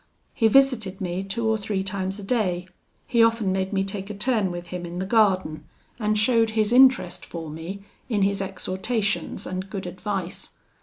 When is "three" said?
1.59-1.83